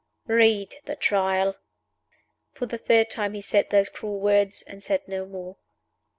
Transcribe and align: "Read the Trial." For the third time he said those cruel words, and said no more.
"Read 0.25 0.77
the 0.85 0.95
Trial." 0.95 1.53
For 2.53 2.65
the 2.65 2.79
third 2.79 3.11
time 3.11 3.35
he 3.35 3.41
said 3.41 3.69
those 3.69 3.87
cruel 3.87 4.19
words, 4.19 4.63
and 4.63 4.81
said 4.81 5.07
no 5.07 5.27
more. 5.27 5.57